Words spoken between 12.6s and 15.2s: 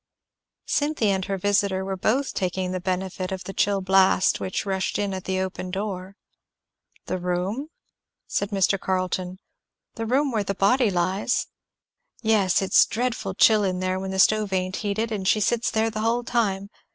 it's dreadful chill in there when the stove ain't heated,